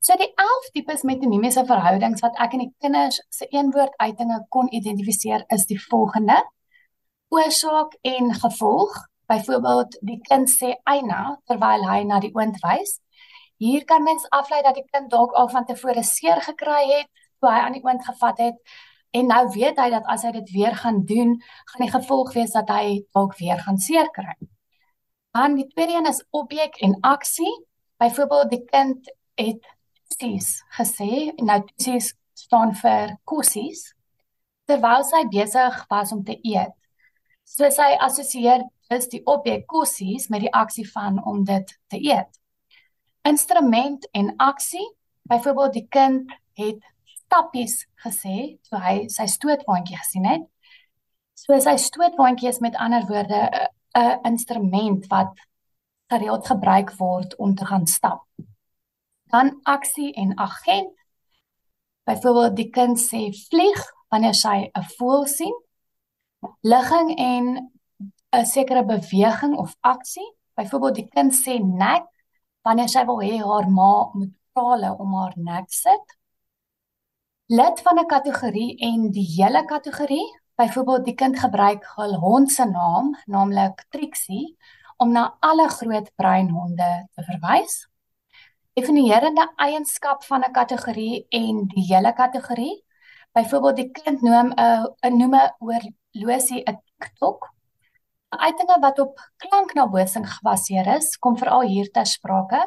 So 0.00 0.16
die 0.16 0.30
11 0.34 0.70
tipes 0.72 1.02
metonimiese 1.02 1.64
verhoudings 1.68 2.22
wat 2.24 2.38
ek 2.42 2.54
in 2.56 2.64
die 2.64 2.72
kinders 2.82 3.20
se 3.34 3.46
eenwoorduitinge 3.50 4.38
kon 4.54 4.70
identifiseer 4.72 5.44
is 5.54 5.66
die 5.68 5.78
volgende: 5.82 6.38
oorsaak 7.34 7.98
en 8.02 8.34
gevolg. 8.34 8.96
Byvoorbeeld 9.28 9.98
die 10.08 10.16
kind 10.24 10.48
sê 10.48 10.72
eina 10.88 11.36
terwyl 11.44 11.84
hy 11.84 12.00
na 12.08 12.20
die 12.24 12.32
oond 12.32 12.56
wys. 12.62 12.96
Hier 13.60 13.84
kan 13.84 14.06
mens 14.06 14.24
aflei 14.32 14.62
dat 14.64 14.78
die 14.78 14.86
kind 14.88 15.10
dalk 15.10 15.34
al 15.36 15.50
van 15.52 15.66
tevore 15.68 16.02
seer 16.06 16.40
gekry 16.46 16.84
het 16.94 17.10
toe 17.40 17.50
hy 17.50 17.64
aan 17.64 17.76
die 17.78 17.84
oond 17.84 18.04
gevat 18.04 18.38
het 18.38 18.78
en 19.16 19.30
nou 19.32 19.42
weet 19.54 19.78
hy 19.80 19.88
dat 19.90 20.06
as 20.12 20.24
hy 20.26 20.32
dit 20.36 20.50
weer 20.52 20.74
gaan 20.76 21.00
doen, 21.08 21.36
gaan 21.70 21.84
die 21.84 21.92
gevolg 21.92 22.34
wees 22.36 22.52
dat 22.52 22.68
hy 22.68 23.02
dalk 23.16 23.38
weer 23.38 23.60
gaan 23.64 23.78
seer 23.80 24.10
kry. 24.12 24.36
Dan 25.32 25.56
die 25.56 25.66
tweede 25.72 25.96
een 25.96 26.10
is 26.10 26.24
objek 26.30 26.76
en 26.84 26.98
aksie. 27.00 27.52
Byvoorbeeld 27.98 28.50
die 28.50 28.64
kind 28.64 29.10
het 29.38 29.64
sies 30.18 30.58
gesê 30.76 31.32
en 31.36 31.48
nou 31.50 31.60
sies 31.80 32.12
staan 32.38 32.74
vir 32.76 33.16
kossies 33.24 33.88
terwyl 34.68 35.04
sy 35.06 35.24
besig 35.32 35.78
was 35.88 36.12
om 36.12 36.24
te 36.24 36.36
eet. 36.44 36.74
So 37.48 37.70
sy 37.72 37.94
assosieer 38.04 38.66
is 38.92 39.08
die 39.08 39.22
objek 39.24 39.64
kossies 39.70 40.28
met 40.32 40.44
die 40.44 40.52
aksie 40.52 40.84
van 40.90 41.22
om 41.24 41.44
dit 41.48 41.72
te 41.88 42.00
eet. 42.00 42.28
Instrument 43.28 44.04
en 44.16 44.34
aksie, 44.36 44.84
byvoorbeeld 45.28 45.72
die 45.72 45.86
kind 45.88 46.32
het 46.60 46.84
stappies 47.28 47.84
gesê 48.04 48.56
toe 48.68 48.80
hy 48.80 48.96
sy 49.12 49.26
stootwaandjie 49.28 49.98
gesien 50.00 50.26
het. 50.28 50.44
So 51.36 51.56
sy 51.60 51.76
stootwaandjie 51.80 52.48
is 52.50 52.60
met 52.64 52.78
ander 52.80 53.04
woorde 53.08 53.68
'n 53.94 54.20
instrument 54.24 55.06
wat 55.12 55.32
gereeld 56.10 56.46
gebruik 56.46 56.90
word 56.96 57.36
om 57.36 57.54
te 57.54 57.66
gaan 57.66 57.86
stap. 57.86 58.24
Dan 59.30 59.60
aksie 59.62 60.12
en 60.12 60.38
agent. 60.38 60.94
Byvoorbeeld 62.04 62.56
die 62.56 62.70
kind 62.70 62.98
sê 62.98 63.28
vlieg 63.48 63.80
wanneer 64.10 64.34
sy 64.34 64.70
'n 64.72 64.88
voël 64.96 65.26
sien. 65.26 65.56
Ligging 66.60 67.18
en 67.18 67.70
'n 68.32 68.46
sekere 68.46 68.84
beweging 68.84 69.56
of 69.56 69.76
aksie. 69.80 70.32
Byvoorbeeld 70.54 70.94
die 70.94 71.08
kind 71.08 71.32
sê 71.34 71.58
nek 71.60 72.04
wanneer 72.62 72.88
sy 72.88 73.04
wil 73.04 73.20
hê 73.20 73.36
haar 73.38 73.68
ma 73.70 74.10
moet 74.12 74.32
prale 74.52 74.96
om 74.98 75.14
haar 75.14 75.34
nek 75.36 75.70
sit. 75.70 76.17
Lid 77.50 77.80
van 77.80 77.98
'n 77.98 78.06
kategorie 78.06 78.76
en 78.76 79.10
die 79.10 79.26
hele 79.36 79.64
kategorie. 79.64 80.40
Byvoorbeeld 80.54 81.04
die 81.04 81.14
kind 81.14 81.38
gebruik 81.38 81.84
hul 81.96 82.14
hond 82.14 82.52
se 82.52 82.64
naam, 82.64 83.16
naamlik 83.24 83.86
Trixie, 83.88 84.56
om 84.96 85.12
na 85.12 85.36
alle 85.40 85.68
groot 85.68 86.10
bruin 86.14 86.50
honde 86.50 87.08
te 87.14 87.22
verwys. 87.22 87.88
Definierende 88.72 89.52
eienskap 89.56 90.24
van 90.24 90.44
'n 90.44 90.52
kategorie 90.52 91.26
en 91.28 91.66
die 91.66 91.86
hele 91.94 92.12
kategorie. 92.12 92.84
Byvoorbeeld 93.32 93.76
die 93.76 93.90
kind 93.90 94.20
noem 94.22 94.52
'n 94.52 94.86
'n 95.00 95.16
noem 95.16 95.34
'n 95.34 95.54
oorlosie 95.58 96.62
'n 96.64 96.82
TikTok 96.98 97.48
Uitinge 98.28 98.76
wat 98.80 98.98
op 98.98 99.20
klanknabootsing 99.40 100.26
gebaseer 100.28 100.86
is, 100.96 101.14
kom 101.16 101.36
veral 101.40 101.62
hier 101.64 101.86
ter 101.90 102.06
sprake, 102.06 102.60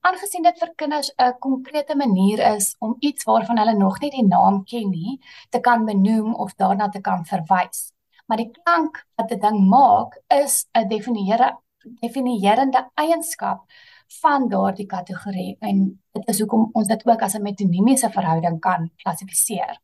aangesien 0.00 0.46
dit 0.46 0.58
vir 0.58 0.70
kinders 0.74 1.10
'n 1.18 1.38
konkrete 1.38 1.96
manier 1.96 2.40
is 2.56 2.76
om 2.80 2.96
iets 3.00 3.24
waarvan 3.24 3.58
hulle 3.58 3.74
nog 3.76 4.00
nie 4.00 4.10
die 4.10 4.26
naam 4.26 4.64
ken 4.64 4.90
nie, 4.90 5.20
te 5.50 5.60
kan 5.60 5.84
benoem 5.84 6.34
of 6.34 6.54
daarna 6.54 6.88
te 6.88 7.00
kan 7.00 7.24
verwys. 7.24 7.92
Maar 8.26 8.36
die 8.36 8.50
klank 8.50 9.04
wat 9.16 9.32
'n 9.32 9.40
ding 9.40 9.68
maak, 9.68 10.18
is 10.28 10.66
'n 10.74 10.88
definieerde 10.88 11.58
definierende 12.00 12.90
eienskap 12.94 13.64
van 14.20 14.48
daardie 14.48 14.86
kategorie 14.86 15.56
en 15.60 16.02
dit 16.12 16.28
is 16.28 16.38
hoekom 16.38 16.70
ons 16.72 16.88
dit 16.88 17.06
ook 17.06 17.22
as 17.22 17.34
'n 17.34 17.42
metonimiese 17.42 18.10
verhouding 18.10 18.60
kan 18.60 18.90
klassifiseer. 18.96 19.80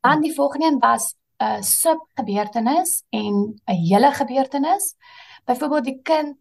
Dan 0.00 0.20
die 0.20 0.34
volgende 0.34 0.66
een 0.66 0.78
was 0.78 1.14
'n 1.40 1.62
subgebeurtenis 1.62 3.04
en 3.10 3.54
'n 3.66 3.80
hele 3.88 4.12
gebeurtenis. 4.12 4.94
Byvoorbeeld 5.44 5.84
die 5.84 6.00
kind 6.02 6.36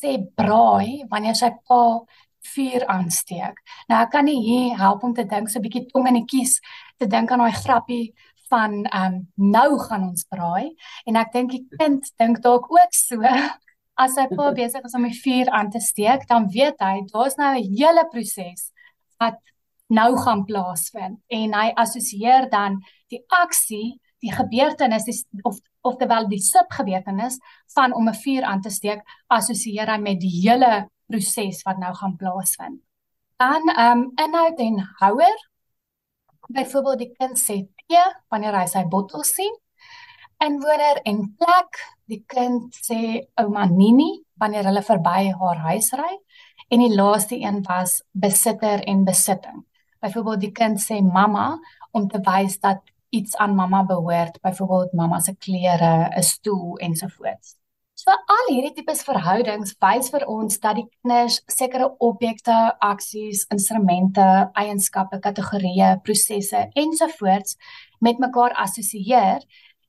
sê 0.00 0.18
braai 0.34 1.04
wanneer 1.08 1.34
sy 1.34 1.50
pa 1.68 2.04
vuur 2.54 2.86
aansteek. 2.86 3.56
Nou 3.88 4.02
ek 4.02 4.10
kan 4.10 4.24
nie 4.24 4.40
hier 4.42 4.78
help 4.78 5.02
om 5.02 5.14
te 5.14 5.24
dink 5.24 5.48
so 5.48 5.58
'n 5.58 5.62
bietjie 5.62 5.86
tong 5.86 6.06
in 6.08 6.14
die 6.14 6.26
kies 6.26 6.60
te 6.98 7.06
dink 7.06 7.30
aan 7.30 7.38
daai 7.38 7.52
grappie 7.52 8.14
van 8.50 8.84
ehm 8.84 9.14
um, 9.14 9.28
nou 9.36 9.78
gaan 9.78 10.08
ons 10.08 10.24
braai 10.28 10.74
en 11.06 11.16
ek 11.16 11.32
dink 11.32 11.50
die 11.50 11.66
kind 11.78 12.10
dink 12.18 12.42
dalk 12.42 12.70
ook 12.70 12.92
so 12.94 13.22
as 13.96 14.14
sy 14.14 14.26
pa 14.36 14.50
besig 14.60 14.84
is 14.84 14.94
om 14.98 15.06
die 15.08 15.20
vuur 15.24 15.50
aan 15.50 15.70
te 15.70 15.80
steek, 15.80 16.26
dan 16.28 16.48
weet 16.56 16.80
hy 16.80 17.02
daar's 17.12 17.36
nou 17.40 17.54
'n 17.56 17.76
hele 17.78 18.04
proses 18.12 18.70
wat 19.20 19.38
nou 19.88 20.16
gaan 20.16 20.44
plaasvind 20.44 21.20
en 21.28 21.54
hy 21.54 21.68
assosieer 21.76 22.48
dan 22.50 22.80
die 23.12 23.22
aksie 23.28 24.00
die 24.22 24.32
gebeurtenis 24.32 25.04
die, 25.08 25.16
of 25.42 25.58
of 25.82 25.98
terwyl 25.98 26.28
die 26.30 26.40
subgebeurtenis 26.42 27.40
van 27.74 27.94
om 27.94 28.08
'n 28.08 28.20
vuur 28.24 28.44
aan 28.46 28.60
te 28.62 28.70
steek 28.70 29.02
assosieer 29.26 29.90
hy 29.90 29.98
met 29.98 30.20
die 30.20 30.34
hele 30.42 30.88
proses 31.06 31.62
wat 31.66 31.78
nou 31.78 31.94
gaan 31.94 32.16
plaasvind. 32.16 32.80
Dan 33.36 33.68
ehm 33.68 33.98
um, 33.98 34.12
inhoud 34.24 34.58
en 34.58 34.78
houer. 35.00 35.38
Byvoorbeeld 36.48 36.98
die 36.98 37.14
kind 37.18 37.38
sê 37.38 37.56
tee 37.86 38.04
wanneer 38.30 38.58
hy 38.60 38.66
sy 38.66 38.84
bottel 38.84 39.24
sien. 39.24 39.54
Inwoner 40.44 41.00
en 41.04 41.34
plek. 41.38 41.80
Die 42.06 42.22
kind 42.26 42.74
sê 42.74 43.26
ouma 43.40 43.66
Nini 43.66 44.22
wanneer 44.38 44.64
hulle 44.70 44.82
verby 44.82 45.32
haar 45.40 45.60
huis 45.68 45.92
ry. 45.98 46.14
En 46.68 46.78
die 46.78 46.94
laaste 46.94 47.36
een 47.36 47.62
was 47.66 48.02
besitter 48.12 48.84
en 48.88 49.04
besitting. 49.04 49.64
Byvoorbeeld 50.00 50.40
die 50.40 50.52
kind 50.52 50.80
sê 50.82 51.00
mamma 51.02 51.58
om 51.90 52.08
te 52.08 52.18
wys 52.26 52.58
dat 52.60 52.91
iets 53.12 53.36
aan 53.36 53.54
mamma 53.54 53.82
behoort, 53.84 54.40
byvoorbeeld 54.40 54.92
mamma 54.92 55.20
se 55.20 55.34
klere, 55.36 56.08
'n 56.16 56.22
stoel 56.22 56.76
ensovoorts. 56.78 57.56
So 57.94 58.10
al 58.10 58.48
hierdie 58.48 58.72
tipes 58.74 59.04
verhoudings 59.06 59.76
wys 59.84 60.08
vir 60.10 60.24
ons 60.26 60.56
dat 60.58 60.74
die 60.74 60.88
kinders 60.88 61.36
sekere 61.46 61.86
objekte, 62.02 62.54
aksies, 62.82 63.44
instrumente, 63.54 64.24
eienskappe, 64.58 65.20
kategorieë, 65.22 66.00
prosesse 66.02 66.64
ensovoorts 66.74 67.56
met 68.00 68.18
mekaar 68.18 68.56
assosieer 68.64 69.44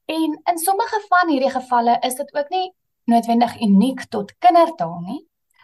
en 0.05 0.37
in 0.51 0.61
sommige 0.61 0.99
van 1.09 1.31
hierdie 1.33 1.49
gevalle 1.55 1.97
is 2.05 2.19
dit 2.19 2.35
ook 2.35 2.49
nie 2.49 2.67
noodwendig 3.09 3.55
uniek 3.61 4.05
tot 4.13 4.37
kindertaal 4.37 4.99
nie. 5.07 5.21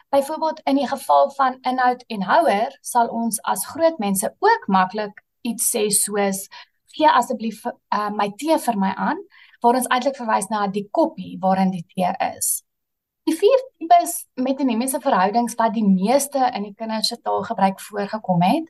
Byvoorbeeld 0.10 0.62
in 0.66 0.82
die 0.82 0.88
geval 0.88 1.30
van 1.38 1.58
inhoud 1.62 2.04
en 2.08 2.24
houer 2.32 2.78
sal 2.82 3.13
ons 3.13 3.38
as 3.42 3.66
groot 3.66 4.01
mense 4.01 4.36
ook 4.39 4.68
maklik 4.68 5.22
iets 5.42 5.70
sê 5.70 5.86
soos 5.94 6.48
gee 6.96 7.10
asseblief 7.10 7.65
uh, 7.65 8.10
my 8.10 8.31
tee 8.38 8.58
vir 8.58 8.77
my 8.77 8.93
aan 8.96 9.22
waar 9.62 9.75
ons 9.75 9.88
eintlik 9.91 10.17
verwys 10.17 10.50
na 10.50 10.67
die 10.67 10.88
koppie 10.91 11.38
waarin 11.41 11.72
die 11.72 11.86
tee 11.93 12.12
is. 12.36 12.63
Die 13.27 13.36
vier 13.38 13.63
tipes 13.77 14.25
metonimiese 14.41 15.01
verhoudings 15.03 15.58
wat 15.60 15.74
die 15.75 15.86
meeste 15.86 16.39
in 16.55 16.63
die 16.69 16.74
kinders 16.74 17.12
se 17.12 17.19
taalgebruik 17.22 17.81
voorgekom 17.84 18.41
het, 18.41 18.69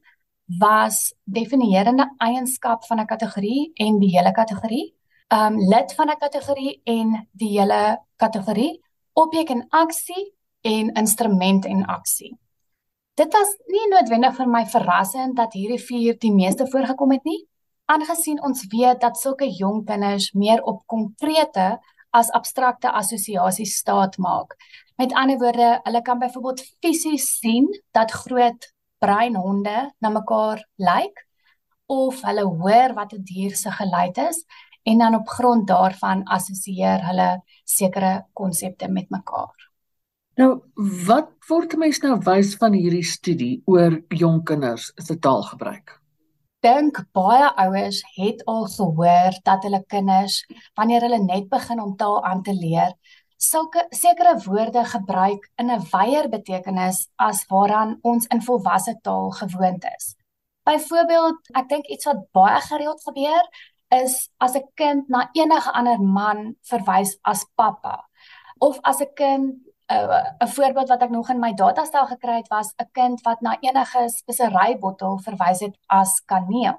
was 0.59 1.13
definierende 1.23 2.09
eienskap 2.17 2.85
van 2.85 2.99
'n 2.99 3.05
kategorie 3.05 3.71
en 3.75 3.99
die 3.99 4.09
hele 4.17 4.31
kategorie, 4.31 4.95
um 5.29 5.57
lid 5.57 5.93
van 5.93 6.09
'n 6.09 6.17
kategorie 6.17 6.81
en 6.83 7.27
die 7.31 7.59
hele 7.59 7.99
kategorie, 8.17 8.81
objek 9.13 9.49
en 9.49 9.65
aksie 9.69 10.33
en 10.61 10.93
instrument 10.93 11.65
en 11.65 11.85
aksie. 11.85 12.37
Dit 13.13 13.33
was 13.33 13.55
nie 13.67 13.87
noodwendig 13.91 14.35
vir 14.35 14.47
my 14.47 14.65
verrassend 14.65 15.35
dat 15.35 15.53
hierdie 15.53 15.79
vier 15.79 16.17
die 16.17 16.31
meeste 16.31 16.67
voorgekom 16.67 17.11
het 17.11 17.23
nie, 17.23 17.48
aangesien 17.89 18.41
ons 18.45 18.65
weet 18.69 19.01
dat 19.01 19.17
sulke 19.17 19.47
jong 19.49 19.81
kinders 19.85 20.31
meer 20.37 20.61
op 20.63 20.83
konkrete 20.85 21.79
as 22.13 22.29
abstrakte 22.37 22.91
assosiasies 22.91 23.77
staat 23.81 24.17
maak. 24.17 24.55
Met 24.97 25.13
ander 25.13 25.39
woorde, 25.41 25.79
hulle 25.83 26.01
kan 26.01 26.19
byvoorbeeld 26.19 26.63
fisies 26.81 27.27
sien 27.39 27.69
dat 27.95 28.11
groot 28.11 28.69
bruin 28.99 29.35
honde 29.35 29.77
na 29.99 30.09
mekaar 30.09 30.61
lyk 30.75 31.25
of 31.89 32.21
hulle 32.21 32.45
hoor 32.45 32.93
wat 32.93 33.13
'n 33.13 33.23
dier 33.23 33.55
se 33.55 33.71
geluid 33.71 34.17
is 34.17 34.45
en 34.83 34.97
dan 34.97 35.15
op 35.15 35.27
grond 35.27 35.67
daarvan 35.67 36.23
assosieer 36.23 37.05
hulle 37.05 37.41
sekere 37.63 38.25
konsepte 38.33 38.87
met 38.87 39.09
mekaar. 39.09 39.55
Nou, 40.35 40.61
wat 41.07 41.31
word 41.47 41.75
mense 41.77 42.05
nou 42.05 42.19
wys 42.23 42.55
van 42.55 42.73
hierdie 42.73 43.03
studie 43.03 43.61
oor 43.65 44.01
jong 44.07 44.43
kinders 44.43 44.91
se 44.95 45.19
taalgebruik? 45.19 45.98
Dink 46.65 46.99
baie 47.15 47.47
ouers 47.63 48.01
het 48.15 48.43
al 48.45 48.65
gehoor 48.67 49.37
dat 49.43 49.63
hulle 49.63 49.83
kinders 49.87 50.43
wanneer 50.75 51.05
hulle 51.07 51.21
net 51.23 51.49
begin 51.49 51.81
om 51.81 51.95
taal 51.95 52.23
aan 52.25 52.43
te 52.43 52.53
leer, 52.53 52.93
sulke 53.39 53.85
sekere 53.95 54.35
woorde 54.43 54.83
gebruik 54.85 55.49
in 55.55 55.71
'n 55.71 55.85
wyeer 55.91 56.29
betekenis 56.29 57.07
as 57.15 57.45
waaraan 57.47 57.99
ons 58.01 58.27
in 58.27 58.41
volwasse 58.41 58.99
taal 59.01 59.31
gewoond 59.31 59.85
is. 59.97 60.15
Byvoorbeeld, 60.63 61.39
ek 61.55 61.69
dink 61.69 61.85
iets 61.85 62.05
wat 62.05 62.27
baie 62.31 62.61
gereeld 62.61 63.01
gebeur 63.03 63.43
is 63.89 64.29
as 64.37 64.55
'n 64.55 64.67
kind 64.75 65.09
na 65.09 65.29
enige 65.33 65.71
ander 65.71 65.99
man 65.99 66.55
verwys 66.61 67.17
as 67.23 67.45
pappa 67.55 68.05
of 68.59 68.79
as 68.81 69.01
'n 69.01 69.13
kind 69.15 69.68
'n 69.89 70.47
voorbeeld 70.47 70.89
wat 70.89 71.01
ek 71.01 71.09
nog 71.09 71.29
in 71.29 71.39
my 71.39 71.53
datastel 71.53 72.05
gekry 72.05 72.35
het 72.37 72.47
was 72.47 72.73
'n 72.77 72.89
kind 72.91 73.21
wat 73.21 73.41
na 73.41 73.57
enige 73.59 74.09
speserybottel 74.09 75.17
verwys 75.19 75.59
het 75.59 75.77
as 75.87 76.21
kaneel. 76.25 76.77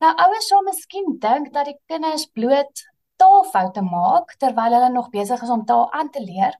Nou 0.00 0.12
ouers 0.16 0.46
sou 0.48 0.62
miskien 0.64 1.16
dink 1.18 1.52
dat 1.52 1.64
die 1.64 1.78
kinders 1.86 2.26
bloot 2.26 2.84
taalfoute 3.16 3.82
maak 3.82 4.34
terwyl 4.36 4.72
hulle 4.72 4.90
nog 4.92 5.10
besig 5.10 5.42
is 5.42 5.50
om 5.56 5.64
taal 5.64 5.92
aan 5.92 6.10
te 6.10 6.22
leer. 6.24 6.58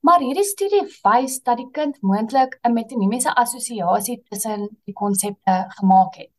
Maar 0.00 0.20
hierdie 0.20 0.44
studie 0.44 0.82
wys 1.02 1.42
dat 1.42 1.56
die 1.56 1.70
kind 1.70 2.00
moontlik 2.02 2.58
'n 2.62 2.72
metonimiese 2.72 3.34
assosiasie 3.34 4.22
tussen 4.28 4.68
die 4.84 4.94
konsepte 4.94 5.64
gemaak 5.68 6.14
het. 6.14 6.35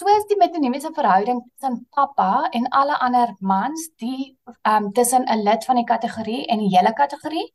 Soos 0.00 0.22
die 0.30 0.36
metonimiese 0.40 0.88
verhouding 0.96 1.40
tussen 1.44 1.74
pappa 1.92 2.48
en 2.56 2.68
alle 2.78 2.94
ander 3.04 3.34
mans, 3.40 3.82
die 4.00 4.30
ehm 4.62 4.84
um, 4.84 4.92
tussen 4.96 5.26
'n 5.28 5.42
lid 5.44 5.64
van 5.68 5.76
die 5.76 5.88
kategorie 5.90 6.46
en 6.46 6.58
die 6.58 6.70
hele 6.74 6.92
kategorie. 7.00 7.52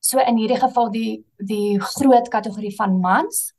So 0.00 0.18
in 0.18 0.36
hierdie 0.36 0.58
geval 0.60 0.90
die 0.90 1.24
die 1.52 1.80
groot 1.80 2.28
kategorie 2.28 2.74
van 2.76 2.98
mans 3.00 3.54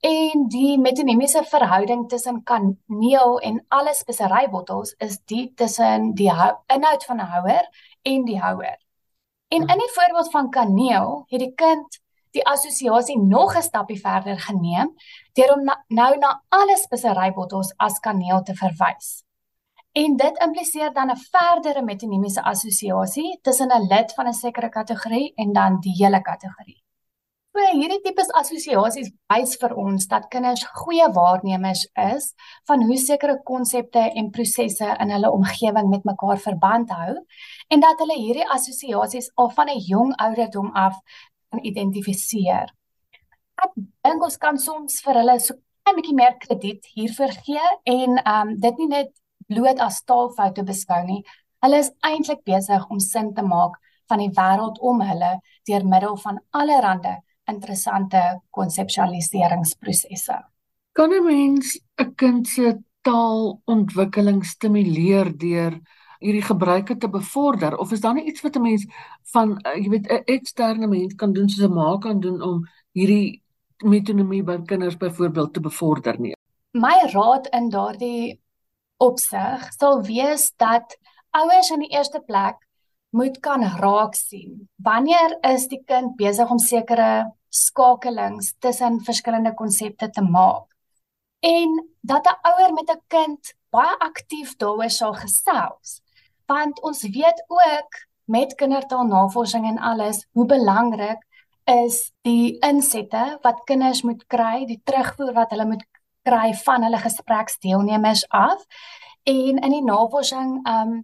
en 0.00 0.46
die 0.48 0.78
metonimiese 0.78 1.42
verhouding 1.54 2.06
tussen 2.08 2.42
kaneel 2.44 3.38
en 3.48 3.58
alle 3.68 3.94
speserybottels 3.94 4.94
is 4.98 5.18
die 5.24 5.52
tussen 5.54 6.14
die 6.14 6.30
inhoud 6.76 7.04
van 7.08 7.20
'n 7.20 7.30
houer 7.34 7.66
en 8.02 8.24
die 8.24 8.40
houer. 8.40 8.78
En 9.48 9.66
in 9.66 9.82
die 9.84 9.92
voorbeeld 9.96 10.30
van 10.30 10.50
kaneel 10.50 11.24
het 11.26 11.40
die 11.40 11.54
kind 11.54 11.99
die 12.36 12.44
assosiasie 12.46 13.18
nog 13.18 13.56
'n 13.56 13.62
stappie 13.62 14.00
verder 14.00 14.38
geneem 14.40 14.94
deur 15.32 15.52
om 15.54 15.64
na, 15.64 15.84
nou 15.88 16.18
na 16.18 16.42
alle 16.48 16.76
speserybottels 16.76 17.74
as 17.76 17.98
kaneel 17.98 18.42
te 18.42 18.54
verwys. 18.54 19.24
En 19.92 20.16
dit 20.16 20.42
impliseer 20.46 20.92
dan 20.92 21.10
'n 21.10 21.16
verdere 21.16 21.82
metonimiese 21.82 22.42
assosiasie 22.42 23.38
tussen 23.42 23.72
'n 23.72 23.86
lid 23.86 24.14
van 24.14 24.26
'n 24.26 24.32
sekere 24.32 24.68
kategorie 24.68 25.32
en 25.34 25.52
dan 25.52 25.80
die 25.80 25.94
hele 25.98 26.22
kategorie. 26.22 26.82
So 27.50 27.58
hierdie 27.74 27.98
tipe 28.04 28.22
assosiasies 28.38 29.08
wys 29.32 29.56
vir 29.58 29.72
ons 29.82 30.04
dat 30.06 30.28
kinders 30.30 30.62
goeie 30.80 31.08
waarnemers 31.16 31.80
is 31.98 32.28
van 32.70 32.84
hoe 32.86 32.98
sekere 33.02 33.34
konsepte 33.42 34.04
en 34.20 34.28
prosesse 34.30 34.86
in 35.02 35.10
hulle 35.10 35.32
omgewing 35.34 35.88
met 35.90 36.06
mekaar 36.06 36.38
verband 36.38 36.92
hou 36.94 37.16
en 37.74 37.82
dat 37.82 37.98
hulle 38.04 38.20
hierdie 38.20 38.46
assosiasies 38.56 39.32
al 39.34 39.50
van 39.56 39.66
'n 39.74 39.82
jong 39.88 40.14
ouderdom 40.26 40.70
af 40.84 40.94
kan 41.50 41.64
identifiseer. 41.64 42.70
Ek 43.60 43.72
dink 43.76 44.22
ons 44.24 44.38
kan 44.40 44.58
soms 44.58 45.00
vir 45.04 45.20
hulle 45.20 45.38
so 45.40 45.54
'n 45.88 45.96
bietjie 45.96 46.14
meer 46.14 46.36
krediet 46.38 46.86
hiervoor 46.94 47.32
gee 47.46 47.66
en 47.84 48.18
ehm 48.18 48.48
um, 48.48 48.60
dit 48.60 48.78
nie 48.78 48.88
net 48.88 49.10
bloot 49.48 49.80
as 49.80 50.02
taalfoute 50.04 50.62
beskou 50.62 51.00
nie. 51.04 51.22
Hulle 51.64 51.78
is 51.84 51.92
eintlik 52.06 52.44
besig 52.44 52.86
om 52.90 53.00
sin 53.00 53.34
te 53.34 53.42
maak 53.42 53.74
van 54.08 54.18
die 54.18 54.32
wêreld 54.38 54.78
om 54.80 55.00
hulle 55.00 55.32
deur 55.68 55.84
middel 55.84 56.16
van 56.16 56.38
allerlei 56.50 57.16
interessante 57.50 58.20
konseptualiseringsprosesse. 58.50 60.36
Kan 60.92 61.10
'n 61.12 61.24
mens 61.24 61.78
'n 61.98 62.14
kind 62.14 62.46
se 62.48 62.78
taalontwikkeling 63.02 64.44
stimuleer 64.44 65.38
deur 65.38 65.80
hierdie 66.20 66.44
gebruike 66.44 66.96
te 67.00 67.08
bevorder 67.08 67.76
of 67.80 67.92
is 67.92 68.00
daar 68.00 68.14
nie 68.14 68.26
iets 68.28 68.42
wat 68.44 68.56
'n 68.56 68.62
mens 68.62 68.86
van 69.32 69.56
uh, 69.66 69.76
jy 69.76 69.88
weet 69.88 70.06
'n 70.10 70.22
eksterne 70.26 70.86
mens 70.86 71.14
kan 71.14 71.32
doen 71.32 71.48
soos 71.48 71.68
'n 71.68 71.74
ma 71.74 71.98
kan 71.98 72.20
doen 72.20 72.42
om 72.42 72.66
hierdie 72.92 73.42
metonomie 73.84 74.42
by 74.42 74.58
kinders 74.66 74.96
byvoorbeeld 74.96 75.54
te 75.54 75.60
bevorder 75.60 76.20
nie? 76.20 76.34
My 76.72 76.96
raad 77.12 77.46
in 77.52 77.70
daardie 77.70 78.40
opsig 78.96 79.72
sal 79.78 80.02
wees 80.02 80.52
dat 80.56 80.98
ouers 81.30 81.70
in 81.70 81.80
die 81.80 81.94
eerste 81.96 82.20
plek 82.20 82.56
moet 83.10 83.40
kan 83.40 83.62
raak 83.62 84.14
sien. 84.14 84.68
Wanneer 84.76 85.38
is 85.42 85.66
die 85.68 85.82
kind 85.86 86.16
besig 86.16 86.50
om 86.50 86.58
sekere 86.58 87.32
skakelings 87.48 88.54
tussen 88.58 89.00
verskillende 89.00 89.54
konsepte 89.54 90.10
te 90.10 90.22
maak? 90.22 90.68
En 91.40 91.88
dat 92.00 92.26
'n 92.26 92.38
ouer 92.42 92.72
met 92.72 92.90
'n 92.90 93.02
kind 93.08 93.54
baie 93.70 93.98
aktief 93.98 94.56
daaroor 94.56 94.90
sal 94.90 95.14
gesels. 95.14 95.99
Want 96.50 96.80
ons 96.82 97.02
weet 97.02 97.44
ook 97.46 97.98
met 98.24 98.54
kindertaalnavorsing 98.54 99.66
en 99.66 99.78
alles 99.78 100.26
hoe 100.32 100.46
belangrik 100.46 101.22
is 101.70 102.12
die 102.26 102.58
insette 102.66 103.38
wat 103.42 103.62
kinders 103.64 104.02
moet 104.02 104.24
kry, 104.26 104.64
die 104.66 104.80
terugvoer 104.84 105.32
wat 105.36 105.52
hulle 105.54 105.66
moet 105.68 105.84
kry 106.26 106.50
van 106.64 106.82
hulle 106.86 106.98
gespreksdeelnemers 106.98 108.24
af. 108.28 108.64
En 109.28 109.60
in 109.60 109.74
die 109.76 109.84
navorsing, 109.84 110.56
um, 110.68 110.94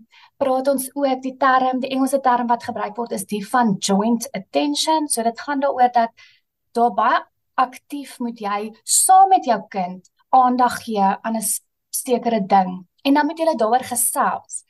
praat 0.40 0.68
ons 0.72 0.88
ook 0.94 1.22
die 1.22 1.36
term, 1.36 1.80
die 1.80 1.92
Engelse 1.94 2.20
term 2.24 2.48
wat 2.50 2.64
gebruik 2.66 2.96
word 2.96 3.14
is 3.16 3.26
die 3.28 3.42
van 3.46 3.76
joint 3.78 4.26
attention. 4.32 5.08
So 5.08 5.22
dit 5.22 5.40
gaan 5.40 5.62
daaroor 5.62 5.92
dat 5.92 6.26
daar 6.72 6.92
baie 6.96 7.22
aktief 7.56 8.18
moet 8.18 8.40
jy 8.40 8.60
saam 8.84 9.30
met 9.32 9.46
jou 9.48 9.60
kind 9.72 10.10
aandag 10.34 10.82
gee 10.84 11.00
aan 11.00 11.36
'n 11.36 11.46
sekere 11.90 12.40
ding 12.46 12.86
en 13.02 13.14
dan 13.14 13.26
moet 13.26 13.38
julle 13.38 13.56
daaroor 13.56 13.84
gesels. 13.84 14.64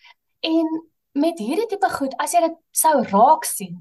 En 0.46 0.66
met 1.12 1.38
hierdie 1.38 1.66
tipe 1.66 1.90
goed, 1.90 2.14
as 2.22 2.35
jy 2.37 2.44
dit 2.46 2.56
sou 2.76 2.94
raak 3.11 3.46
sien. 3.48 3.76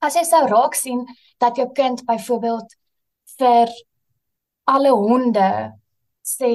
As 0.00 0.16
jy 0.16 0.24
sou 0.24 0.44
raak 0.46 0.76
sien 0.78 1.04
dat 1.42 1.58
jou 1.58 1.66
kind 1.76 2.04
byvoorbeeld 2.06 2.74
vir 3.38 3.72
alle 4.68 4.92
honde 4.94 5.48
sê 6.28 6.52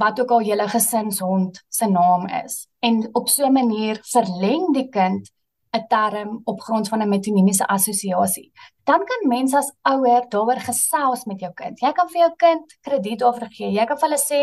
wat 0.00 0.20
ook 0.20 0.30
al 0.36 0.46
julle 0.46 0.68
gesinshond 0.70 1.58
se 1.68 1.88
naam 1.90 2.28
is 2.44 2.68
en 2.86 3.00
op 3.18 3.28
so 3.28 3.46
'n 3.46 3.52
manier 3.52 3.98
verleng 4.12 4.72
die 4.74 4.88
kind 4.88 5.30
'n 5.76 5.86
term 5.88 6.40
op 6.44 6.60
grond 6.60 6.88
van 6.88 7.02
'n 7.02 7.08
metonimiese 7.08 7.66
assosiasie. 7.66 8.52
Dan 8.84 9.04
kan 9.04 9.28
mens 9.28 9.54
as 9.54 9.72
ouer 9.82 10.28
daaroor 10.28 10.60
gesels 10.60 11.24
met 11.24 11.40
jou 11.40 11.52
kind. 11.52 11.80
Jy 11.80 11.92
kan 11.92 12.08
vir 12.08 12.20
jou 12.20 12.32
kind 12.36 12.78
krediet 12.80 13.18
daarvoor 13.18 13.48
gee. 13.50 13.70
Jy 13.72 13.84
kan 13.84 13.98
vir 13.98 14.08
hulle 14.08 14.22
sê: 14.30 14.40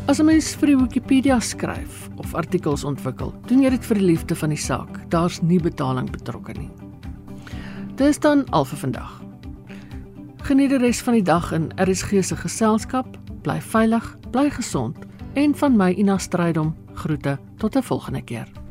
as 0.07 0.19
'n 0.19 0.25
mens 0.25 0.55
vir 0.55 0.77
Wikipedia 0.77 1.39
skryf 1.39 2.09
of 2.17 2.35
artikels 2.35 2.83
ontwikkel, 2.83 3.33
doen 3.47 3.61
jy 3.61 3.69
dit 3.69 3.85
vir 3.85 3.97
die 3.97 4.05
liefde 4.05 4.35
van 4.35 4.49
die 4.49 4.57
saak. 4.57 5.09
Daar's 5.09 5.41
nie 5.41 5.59
betaling 5.59 6.11
betrokke 6.11 6.53
nie. 6.57 6.82
Dis 7.95 8.19
dan 8.19 8.49
al 8.49 8.65
vir 8.65 8.77
vandag. 8.77 9.21
Geniet 10.43 10.71
die 10.73 10.79
res 10.81 11.01
van 11.05 11.13
die 11.13 11.23
dag 11.23 11.51
in 11.53 11.69
RSG 11.77 12.23
se 12.25 12.35
geselskap. 12.35 13.05
Bly 13.45 13.59
veilig, 13.61 14.07
bly 14.31 14.49
gesond 14.49 14.97
en 15.33 15.53
van 15.55 15.77
my 15.77 15.91
Ina 15.93 16.17
Strydom 16.17 16.73
groete 16.93 17.37
tot 17.57 17.75
'n 17.75 17.83
volgende 17.83 18.21
keer. 18.21 18.62